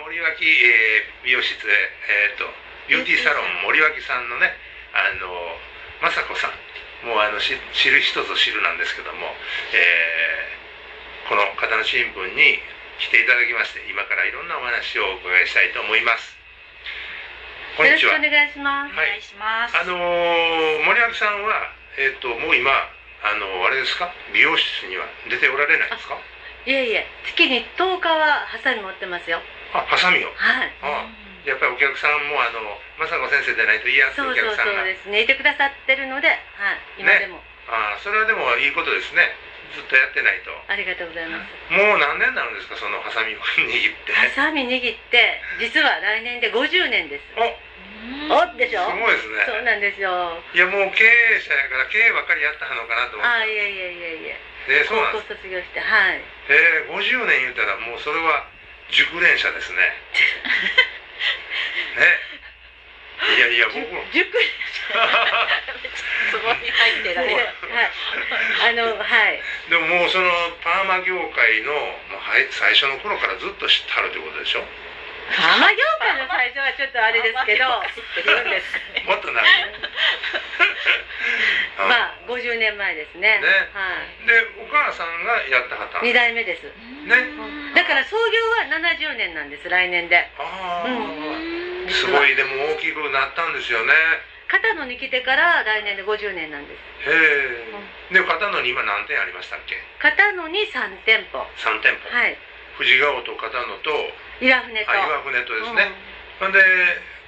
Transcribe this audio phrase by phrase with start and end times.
[0.00, 1.72] 森脇、えー美容室へ、
[2.30, 2.46] えー、と
[2.88, 3.62] ビューティーサロン。
[3.66, 4.54] 森脇さんのね
[4.94, 5.26] あの
[6.02, 6.52] 雅子さん。
[7.06, 9.34] もうあのし知る人ぞ知るなんですけども、
[9.72, 12.62] えーこの片野新聞に
[13.02, 16.36] 来ていただきまして今からいろんなお話をお伺いしたいと思います。
[17.76, 18.14] こんにちは。
[18.14, 18.94] よろしくお願いします。
[18.94, 19.06] はい。
[19.06, 19.76] お願いします。
[19.76, 24.14] あのー森脇さんはえっ、ともう今あのあれですか？
[24.32, 26.14] 美容室には出ておられないんですか？
[26.66, 29.42] いえいえ、月に10日はハサミ持ってますよ。
[29.74, 30.70] あハサミをはい。
[30.82, 31.06] あ
[31.46, 32.58] やっぱりお客さんもあの
[32.98, 35.22] 雅子先生でないと嫌ってそうそうお客さんがそうですね。
[35.22, 36.38] いてくださってるので、はい。
[36.98, 37.38] 今でも、
[37.70, 39.30] ああそれはでもいいことですね
[39.74, 41.50] ずっとやってないとありがとうございます。
[41.70, 47.24] もう何年になるんですかそのハサミを握ってハサミ握って、実は来年で50年です。
[47.38, 47.46] お
[48.26, 48.86] おでしょ？
[48.90, 50.10] すごいですねそうなんですよ。
[50.54, 54.82] いやもう経営者やから経営ばっかりやったのかなと思あ、っていえいえいえいえ。
[54.82, 56.18] えそうなん高です校卒業して、はい。
[56.50, 58.46] えー、50年言うたらもうそれは
[58.90, 59.78] 熟練者ですね
[61.96, 62.20] ね
[63.36, 64.28] いやいや僕も塾
[66.30, 67.34] そこに入ってられる。
[67.36, 67.50] はい。
[68.70, 69.42] あの、はい。
[69.68, 70.30] でももうその
[70.62, 74.64] パーマ業界のもうはい最初の頃からずっと知ってはるということでしょ？
[75.34, 77.66] パーマ業界の最初はちょっとあれですけど、
[78.46, 78.62] ね。
[82.56, 83.20] 10年前ですね。
[83.20, 83.44] ね、
[83.76, 84.32] はい、で
[84.64, 86.00] お母さんがやってはった。
[86.00, 86.64] 2代目です。
[86.64, 87.36] ね。
[87.76, 90.24] だから創業は70年なんです来年で。
[90.40, 93.92] ああ、うん、すごいでも大きくなったんですよね。
[94.48, 97.10] 片野に来てから来年で50年なんです。
[97.10, 97.76] へえ、
[98.10, 99.76] うん、で片野に今何店ありましたっけ？
[100.00, 101.44] 片野に3店舗。
[101.60, 102.08] 3店舗。
[102.08, 102.38] はい。
[102.78, 103.90] 富士川と片野と
[104.40, 104.92] 岩船と。
[104.92, 105.92] 岩船とですね、
[106.40, 106.60] うん、ほんで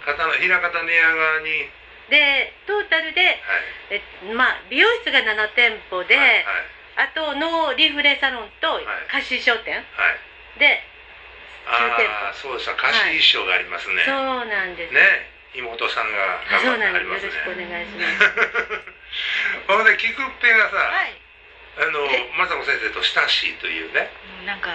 [0.07, 1.69] 片野平方寝屋川に
[2.11, 3.39] で、トータルで、はい。
[3.91, 4.03] え
[4.33, 6.17] まあ、美容室が7店舗で、
[6.97, 8.85] あとノーリフレサロンとい。
[9.11, 9.77] 貸し商店。
[9.77, 10.59] はい。
[10.59, 10.83] で、
[11.69, 14.95] 9店ああそうです貸し衣装がありますね、そうなんです。
[14.95, 15.01] ね。
[15.55, 17.37] 妹さんがあそうなん頑張ってはです。
[17.37, 19.69] よろしくおりますね願いします。
[19.69, 21.28] ほんで菊っぺがさ、はい。
[21.79, 24.11] あのえ雅子先生と親しいというね。
[24.47, 24.71] なんか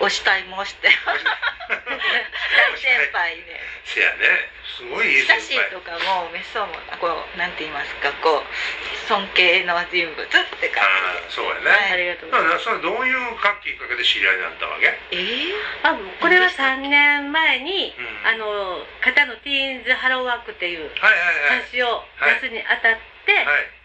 [0.00, 0.08] お慕
[0.40, 0.88] い申して。
[0.88, 3.60] 大先輩で。
[3.84, 4.48] せやね。
[4.78, 6.72] すごいいい先親しい輩とかもめっそうも
[7.02, 12.64] こうなんて言いますかこう尊敬の人物って感ああそうやね、はいありがとうごだざいます。
[12.64, 14.86] からそれどういうかきっかけで知り合いになったわけ？
[15.10, 15.18] じ。
[15.18, 18.28] ええあこれは3年前に、うん。
[18.28, 21.66] あの片のティーンズハローワークっていうはいはいはい。
[21.66, 22.04] 雑誌を
[22.40, 23.00] 出すにあたって、はい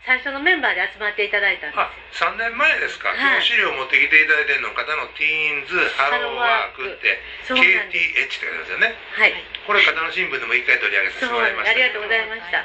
[0.03, 1.87] 最初のメンバーで集まっていただいたんですあ
[2.27, 3.43] 3年前ですか、はい。
[3.43, 8.95] 資料持ってきていただいてるの方のティーンズハローワークって KTH って書いてますよね。
[9.15, 9.33] はい。
[9.63, 12.63] これ片野新聞でも一回取り上げさせてもらいましたありがとうございますした。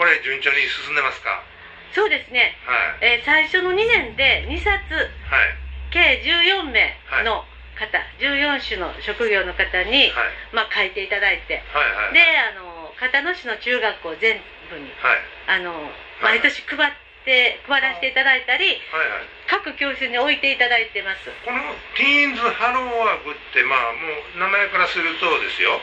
[0.00, 1.44] これ順調に進んでますか？
[1.92, 3.20] そうですね、はい。
[3.20, 5.56] えー最初の2年で2冊はい。
[5.92, 7.44] 計14名の
[7.76, 10.32] 方、14種の職業の方に、はい。
[10.52, 11.60] まあ、書いていただいて。
[11.72, 12.14] はいはい。
[12.14, 15.20] であの片野市の中学校全部にはい。
[15.46, 15.90] あの
[16.22, 16.92] 毎年配っ
[17.24, 19.28] て配らせていただいたりはいはい。
[19.50, 21.26] 各教室に置いていただいてます。
[21.44, 21.58] この
[21.98, 25.80] ティーンズハローワークってまあもう名前からするとですよ。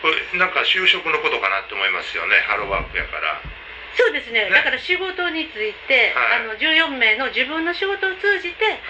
[0.00, 2.38] これなんか就職のことかなって思いますよね。
[2.46, 3.42] ハローワークやから。
[3.98, 4.46] そうですね。
[4.46, 4.50] ね。
[4.50, 6.40] だから仕事について、はい。
[6.40, 8.80] あの14名の自分の仕事を通じて、はい。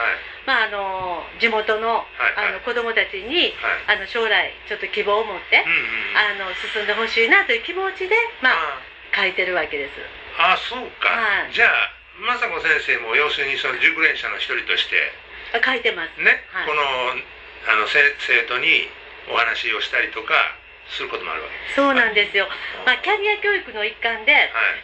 [0.47, 2.49] まあ、あの地元の,、はいはい。
[2.51, 3.57] あの子供たちに
[3.89, 3.97] はい。
[3.97, 8.91] あの将来ちょっと希望を持って、うんうんあの進んでほしいなという気持ちで、まあ、あ。
[9.17, 11.53] 書いてるわけですああそうか、はい。
[11.53, 15.13] じゃあ雅子先生も要するにその熟練者の一人として
[15.57, 16.21] あ書いてます。
[16.21, 16.67] ね、はい。
[16.69, 16.83] この
[17.71, 18.89] あのせ生徒に
[19.29, 20.33] お話をしたりとか
[20.89, 21.75] することもあるわけ。
[21.75, 22.49] そうなんですよ、
[22.85, 24.39] まあ、キャリア教育の一環では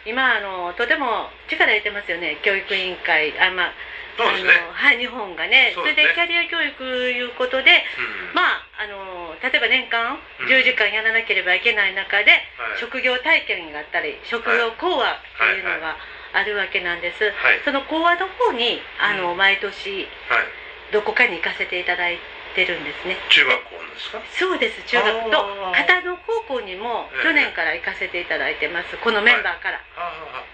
[0.05, 0.09] い。
[0.09, 3.33] 今あのとても力入れてますよね教育委員会。
[3.39, 3.73] あ、まあ
[4.17, 4.53] そうですね。
[4.73, 5.73] はい、日本がね。
[5.77, 5.85] ね。
[5.85, 8.33] れでキャリア教育いうことでうん。
[8.33, 8.97] まああの
[9.41, 10.47] 例えば年間うん。
[10.47, 12.79] 10時間やらなければいけない中で、はい。
[12.79, 15.97] 職業体験があったり職業講話というのが
[16.33, 17.33] あるわけなんです、はい。
[17.65, 20.91] その講話の方にあの、う毎年はい。
[20.91, 22.17] どこかに行かせていただい
[22.55, 23.17] てるんですね。
[23.29, 24.21] 中学校のですか？
[24.31, 25.31] そうです中学。
[25.31, 25.45] と
[25.75, 27.23] 片野高校にもええ。
[27.23, 28.95] 去年から行かせていただいてます。
[28.97, 29.83] このメンバーから。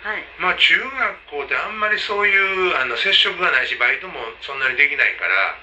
[0.03, 0.91] はい、まあ中学
[1.31, 5.55] 校ってあんまりそういうあの接触がないしバイトもそんなにできないから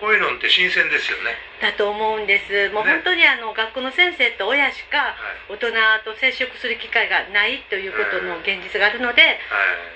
[0.00, 1.34] こういうのって新鮮ですよね。
[1.60, 2.70] だと思うんです。
[2.70, 5.14] もうね本当にあの学校の先生と親しかは
[5.48, 5.54] い。
[5.54, 5.72] 大人
[6.04, 9.38] と接触する機会がないということの現実があるので、はい。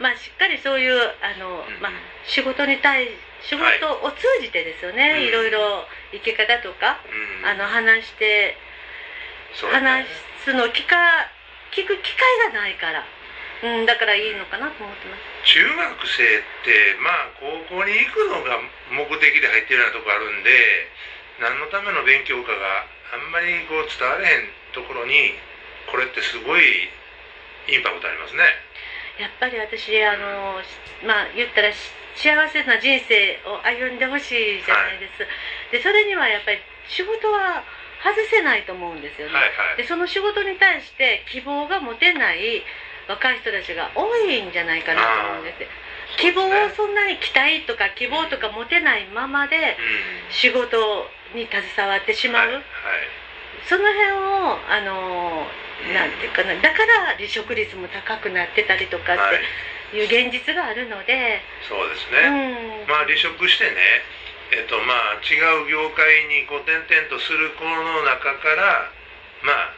[0.01, 1.93] まあ、しっかりそういうあの、うんまあ、
[2.25, 3.09] 仕事に対
[3.43, 3.63] 仕事
[4.05, 5.23] を通じてですよね、うん。
[5.27, 7.01] いろいろ生き方とか、
[7.43, 7.47] うん。
[7.47, 8.57] あの話して
[9.65, 9.73] ね。
[9.73, 10.07] 話
[10.45, 11.33] すの聞か
[11.73, 13.05] 聞く機会がないから、
[13.65, 18.59] うん、だからいいのかなと思ってます中学生ってまあ高校に行くのが
[18.91, 20.51] 目的で入ってるようなとこあるんで
[21.39, 22.83] 何のための勉強かが
[23.15, 25.39] あんまりこう伝われへんところに
[25.87, 26.91] これってすごい
[27.71, 28.43] インパクトありますね。
[29.23, 30.61] やっぱり私あの
[31.07, 31.73] まあ言ったら
[32.17, 36.59] 幸せな人生を歩んでほしいじゃないです、はい、でそれにはやっぱり
[36.89, 37.65] 仕事は
[38.05, 42.63] 外せないと思うんですよね、はいはい、でその仕事に対して希望が持てない
[43.09, 45.59] 若い人たちが多いんじゃないかなと思うんです。
[46.19, 49.77] 希望をそんなに期待とか希望とか持てないままで
[50.31, 52.63] 仕事に携わってしまう、はいはい、
[53.69, 55.47] その辺をあの
[55.93, 56.55] なんていうかな。
[56.63, 59.19] だから離職率も高くなってたりとかっ
[59.93, 63.77] ていう現実があるので、そうですね、うん、まあ離職してね
[64.53, 68.91] えっとまあ違う業界にこう転々とする子の中から
[69.43, 69.75] まあ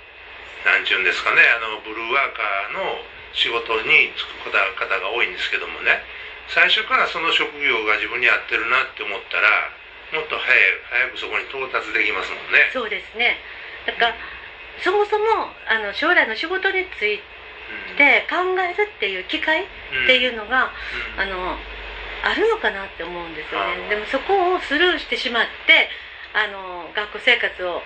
[0.64, 3.00] なんちゅうんですかねあのブルーワーカーの
[3.32, 6.02] 仕事に就く方が多いんですけどもね。
[6.48, 9.68] 最初からその職業が自分に合ってるなって思ったら
[10.16, 10.48] もっと早
[10.88, 12.72] 早くそこに到達できますもんね。
[12.72, 13.36] そうですね。
[13.84, 14.16] だから、うん、
[14.80, 17.20] そもそもあの将来の仕事につい
[18.00, 19.66] て考えるっていう機会っ
[20.08, 20.72] ていうのが、
[21.16, 21.56] うん、あの
[22.24, 23.88] あるのかなって思うんですよね。
[23.88, 25.88] でもそこをスルーしてしまって
[26.32, 27.82] あの学校生活を、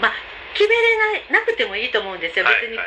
[0.00, 0.12] まあ
[0.54, 2.46] 決めれないなくてもいいと思うんですよ。
[2.46, 2.78] 別に、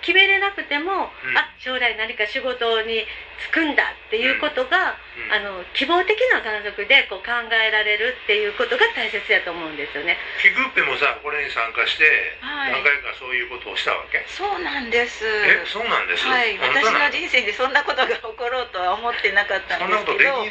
[0.00, 3.06] 決めれなくても、うん、あ将来何か仕事に
[3.48, 10.18] 就くんだっていうことが、うん、あの希望的な観測でこう考えられるっていうことが大切やと思うんですよね。
[10.42, 12.04] キグッペもさこれに参加して、
[12.44, 14.24] 何回かそういうことをしたわけ？
[14.28, 15.24] そうなんです。
[15.24, 16.26] えそうなんです？
[16.28, 16.58] はい。
[16.60, 20.44] 私の人生でそんなことが起ころうとは思ってなかったんですけど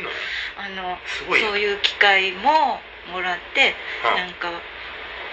[0.57, 2.81] あのそういう機会も
[3.11, 4.49] もらって、はあ、なんか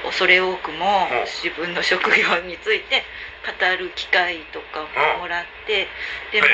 [0.04, 1.08] 恐れ多くも
[1.42, 3.02] 自分の職業について
[3.44, 4.86] 語る機会とか
[5.18, 5.88] もらって
[6.32, 6.46] でも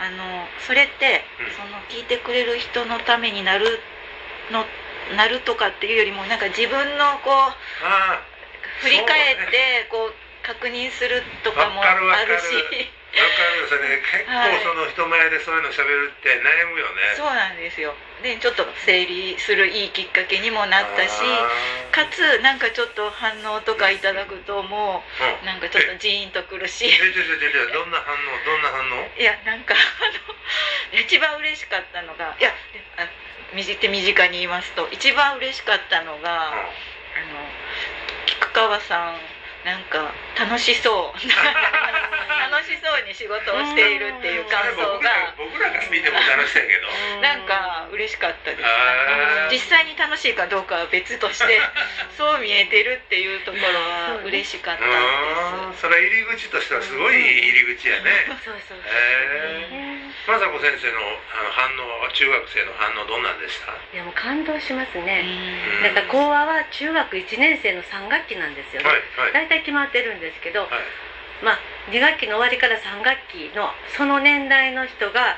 [0.00, 1.24] あのそれって
[1.56, 3.80] その聞いてくれる人のためになる
[4.50, 4.64] の
[5.16, 12.44] なるとかっていうよりもなんか自分のこう振り返ってこう確認するとかもあるし。
[13.16, 13.68] わかる。
[13.68, 14.32] それ結構
[14.64, 17.94] その人前でそういうのしゃべるって悩むよね、そうなんですよ。
[18.22, 21.22] でちょっと整理するいいきっかけにもなったし
[21.92, 25.02] かつなんかちょっと反応とかいただくとも
[25.42, 26.86] う、なんかちょっとジーンとくるし。
[26.86, 28.18] えちょちょちょどんな反応？
[28.44, 29.20] どんな反応？
[29.20, 29.78] いやなんかあ
[30.92, 32.52] の 一番嬉しかったのがいや
[33.54, 36.60] 身近に言いますと一番嬉しかったのが、うん、あの
[38.26, 39.16] 菊川さん
[39.64, 41.18] なんか楽しそう
[42.48, 45.34] 楽しそうに仕事をしているっていう感想が。
[45.36, 46.88] 僕らが見ても楽しそうやけど
[47.20, 48.62] なんか嬉しかったです。
[49.52, 51.60] 実際に楽しいかどうかは別として
[52.16, 54.90] そう見えてるっていうところは嬉しかったで
[55.76, 55.80] す。
[55.80, 58.26] それ入り口としてはすごい入り口やね。
[58.26, 58.78] そうそうそう。
[58.84, 60.98] え雅子先生の
[61.32, 61.72] あの反
[62.04, 63.72] 応中学生の反応どんなんでした？
[63.94, 65.24] いやもう感動しますね。
[65.82, 69.48] なんか講話は中学1年生の3学期なんですよね、はいはい。
[69.48, 70.70] 体決まってるんですけど、はい、
[71.42, 71.58] まあ
[71.90, 75.36] 2学期の終わりから3学期のその年代の人が、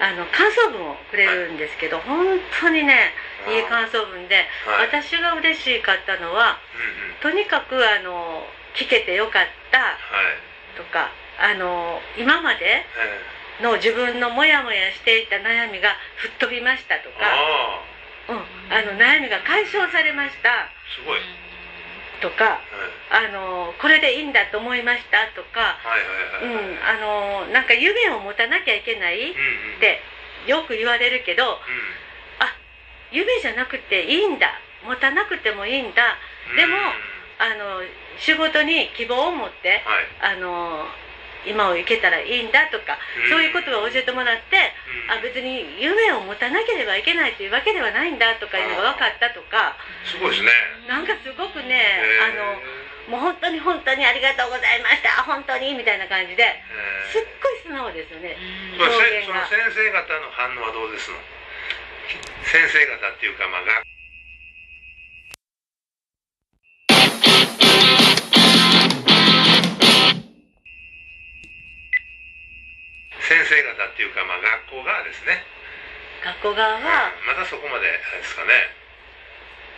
[0.00, 3.12] あの感想文をくれるんですけど、はい、本当にね
[3.52, 6.56] いい感想文で、はい、私が嬉しかったのは、
[7.20, 8.40] うんうん、とにかくあの
[8.72, 10.00] 聞けてよかった
[10.80, 12.86] とか、あの今まで
[13.60, 17.28] の自分のモヤモヤしていた悩みが吹っ飛びましたとか、
[18.28, 18.40] うん、
[18.72, 20.72] あの悩みが解消されました。
[20.96, 21.20] すごい
[22.20, 22.60] とか、
[23.10, 25.76] あのこれでいいんだと思いましたとか
[27.52, 29.34] なんか夢を持たなきゃいけないっ
[29.80, 30.00] て
[30.46, 31.50] よく言われるけど、うん、
[32.38, 32.46] あ
[33.10, 34.48] 夢じゃなくていいんだ。
[34.86, 36.16] 持たなくてもいいんだ、
[36.56, 36.76] でも
[37.38, 37.82] あの
[38.18, 39.82] 仕事に希望を持って、
[40.20, 40.86] はい、あの
[41.46, 44.56] 今を生けたらいいんだとか、うん、そういうことを教えてもらって、
[45.08, 50.50] うん、あ別に夢を持たなければいけないというわけではないんだとかいうのが分かったとかすごいですね。
[50.88, 56.62] なんかすごくねあのもう本当に本当にありがとうございました本当にみたいな感じで
[57.10, 58.36] すっごい素直ですよね
[58.78, 58.86] 表
[59.18, 59.46] 現が。
[59.48, 61.18] その先生方の反応はどうですの？
[62.44, 63.82] 先生方っていうかまあ
[73.62, 75.42] 方っていうか、まあ、学校側ですね。
[76.20, 78.52] 学校側は、うん、まだそこまでですかね。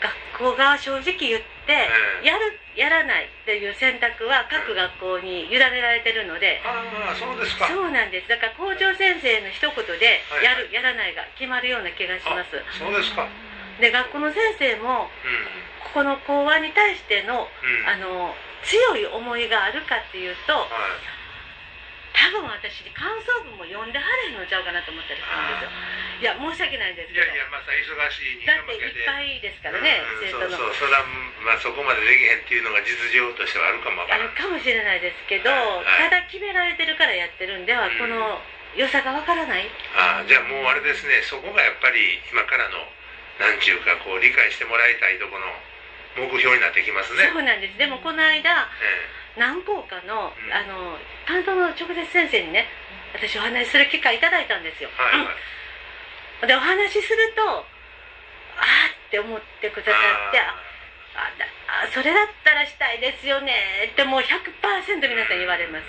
[0.03, 1.89] 学校側正直言って、
[2.21, 7.69] うん、やるやらないっていう選択は各学校に委ねられてるので、ああそうですか。
[7.69, 8.29] そうなんです。
[8.29, 10.67] だから校長先生の一言でやる、はい。
[10.67, 12.51] はい、やらないが決まるような気がします。
[12.79, 13.29] そうですか。
[13.79, 15.29] で学校の先生も、う
[15.87, 17.49] ん、ここの講話に対しての,、
[17.87, 18.35] あの
[18.65, 21.22] 強い思いがあるかっていうと、はい
[22.13, 25.73] 多分私感想文も読んではれへんのちゃうかなと思ったりするんですよ。
[26.21, 27.25] いや申し訳ないんですけど。
[27.25, 31.05] いやいやまた忙しいだっていっぱいですからね、うん、生徒のそうそうそれは、
[31.43, 38.39] まあ、そこまでできへんっていうのが実情としてはあるかもわからないかもしれないですけど、はいはい、ただ決められてるからやってるんでは、うん、この
[38.77, 39.69] 良さがわからない。
[39.97, 41.21] あじゃあもうあれですね。
[41.29, 42.81] そこがやっぱり今からの
[43.41, 45.45] なんちゅうかこう理解してもらいたいとこの
[46.17, 47.29] 目標になってきますね。
[47.33, 47.77] そうなんです。
[47.77, 52.67] でもこの間、ええ何校かの,、あの担当の直接先生にね
[53.15, 55.33] 私お話しする機会いただいたんですよ、はいは
[56.45, 57.65] い、でお話しするとああ
[59.07, 59.99] って思ってくださ
[60.29, 60.55] ってあ
[61.85, 65.85] あそれだったらしたいですよねってもう100%皆さん言われます、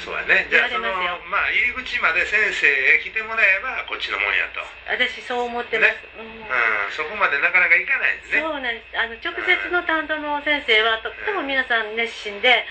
[0.00, 0.48] そうやね。
[0.48, 0.88] じゃあその
[1.28, 4.64] まあ入り口まで先生へ来てもらえばこっちのもんやと。
[4.88, 8.40] 私そう思ってます、ね、うん、そこまでなかなかいかないですね。
[8.40, 8.96] そうなんです。
[8.96, 12.64] あの直接の担当の先生はとっても皆さん熱心で、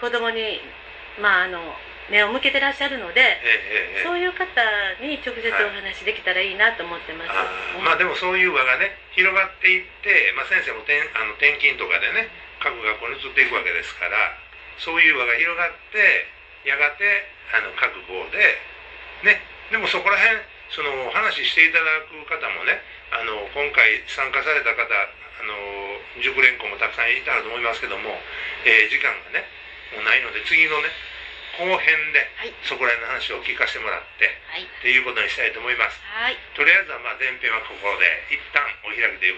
[0.00, 0.62] 子供に
[1.18, 1.58] まああの
[2.10, 4.42] 目を向けてらっしゃるので、えええ、そういう方
[4.98, 7.46] に直接お話できたらいいなと思ってます、は
[7.78, 12.26] い、まあでもそういう輪がね広がっていって、まあ、先生も転あの転勤とかでね
[12.58, 14.34] 各学校に移っていくわけですから
[14.82, 16.26] そういう輪が広がって
[16.64, 17.04] やがて
[17.56, 18.56] あの各校で
[19.24, 19.40] ね
[19.70, 20.40] でもそこら辺
[20.70, 22.78] その話していただく方もね
[23.10, 28.12] あの今回参加された方あの熟練校もたくさんいたと思いますけども、
[28.68, 29.46] えー、時間がね
[29.96, 30.92] もうないので次のね
[31.58, 32.24] 後編で、
[32.64, 36.00] そこら辺の話を聞かせてもらって、はい、っていうことにしたいと思います。
[36.08, 39.36] はい、とりあえずはまあ前編はここで一旦お開きという